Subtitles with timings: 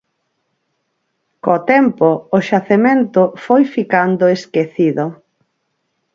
[1.43, 5.05] Co tempo o xacemento foi ficando esquecido.